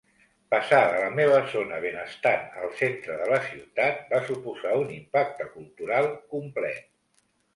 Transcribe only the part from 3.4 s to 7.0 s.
ciutat va suposar un impacte cultural complet.